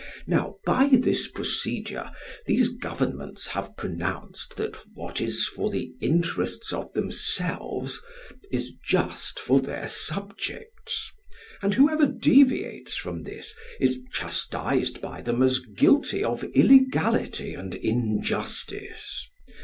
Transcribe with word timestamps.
Now 0.25 0.55
by 0.65 0.89
this 0.93 1.27
procedure 1.27 2.09
these 2.47 2.69
governments 2.69 3.45
have 3.45 3.77
pronounced 3.77 4.55
that 4.55 4.77
what 4.95 5.21
is 5.21 5.45
for 5.45 5.69
the 5.69 5.93
interest 6.01 6.73
of 6.73 6.91
themselves 6.93 8.01
is 8.51 8.73
just 8.83 9.37
for 9.39 9.61
their 9.61 9.87
subjects; 9.87 11.11
and 11.61 11.75
whoever 11.75 12.07
deviates 12.07 12.95
from 12.97 13.21
this, 13.25 13.53
is 13.79 13.99
chastised 14.11 15.01
by 15.01 15.21
them 15.21 15.43
as 15.43 15.59
guilty 15.59 16.23
of 16.23 16.45
illegality 16.45 17.53
and 17.53 17.75
injustice. 17.75 19.29